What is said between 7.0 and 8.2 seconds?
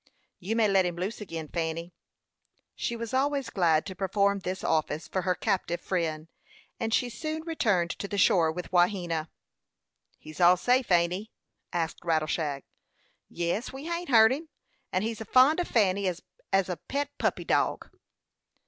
soon returned to the